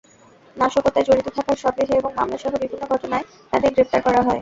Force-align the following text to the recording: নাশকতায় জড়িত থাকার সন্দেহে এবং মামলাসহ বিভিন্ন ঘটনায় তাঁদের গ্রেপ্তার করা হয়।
নাশকতায় 0.55 1.05
জড়িত 1.07 1.27
থাকার 1.37 1.57
সন্দেহে 1.57 1.93
এবং 1.97 2.11
মামলাসহ 2.15 2.51
বিভিন্ন 2.55 2.83
ঘটনায় 2.93 3.25
তাঁদের 3.51 3.71
গ্রেপ্তার 3.73 4.01
করা 4.03 4.21
হয়। 4.21 4.39